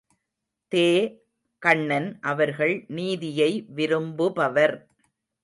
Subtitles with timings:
[0.71, 4.75] தே.கண்ணன் அவர்கள் நீதியை விரும்புபவர்.